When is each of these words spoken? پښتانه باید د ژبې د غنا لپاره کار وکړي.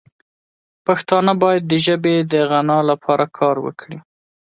پښتانه 0.85 1.33
باید 1.43 1.63
د 1.67 1.73
ژبې 1.85 2.15
د 2.31 2.33
غنا 2.49 2.79
لپاره 2.91 3.25
کار 3.37 3.55
وکړي. 3.65 3.97